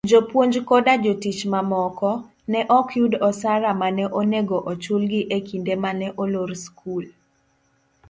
[0.09, 2.09] jopuonj koda jotich mamoko,
[2.51, 7.03] ne okyud osara mane onego ochulgi ekinde mane olor skul.